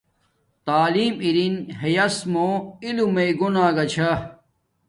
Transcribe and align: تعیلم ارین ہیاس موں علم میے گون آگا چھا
تعیلم 0.65 1.15
ارین 1.27 1.55
ہیاس 1.81 2.15
موں 2.31 2.53
علم 2.85 3.09
میے 3.15 3.27
گون 3.39 3.55
آگا 3.67 3.85
چھا 3.93 4.11